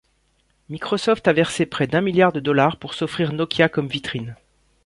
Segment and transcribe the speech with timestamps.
[0.69, 4.35] Microsoft a versé près d'un milliard de dollars pour s'offrir Nokia comme vitrine.